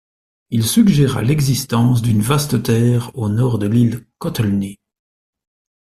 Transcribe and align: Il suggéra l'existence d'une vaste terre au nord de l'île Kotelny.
Il 0.49 0.65
suggéra 0.65 1.21
l'existence 1.21 2.01
d'une 2.01 2.23
vaste 2.23 2.63
terre 2.63 3.15
au 3.15 3.29
nord 3.29 3.59
de 3.59 3.67
l'île 3.67 4.07
Kotelny. 4.17 4.79